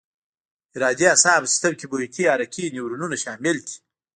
ارادي 0.77 1.05
اعصابو 1.11 1.51
سیستم 1.51 1.73
کې 1.79 1.85
محیطي 1.91 2.23
حرکي 2.31 2.65
نیورونونه 2.75 3.15
شامل 3.23 3.57
دي. 3.65 3.75